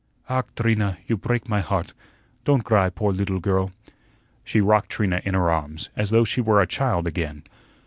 "Ach, 0.27 0.45
Trina, 0.55 0.97
you 1.05 1.15
preak 1.15 1.47
my 1.47 1.59
heart. 1.61 1.93
Don't 2.43 2.63
gry, 2.63 2.89
poor 2.89 3.13
leetle 3.13 3.39
girl." 3.39 3.71
She 4.43 4.59
rocked 4.59 4.89
Trina 4.89 5.21
in 5.23 5.35
her 5.35 5.51
arms 5.51 5.91
as 5.95 6.09
though 6.09 6.23
she 6.23 6.41
were 6.41 6.59
a 6.59 6.65
child 6.65 7.05
again. 7.05 7.43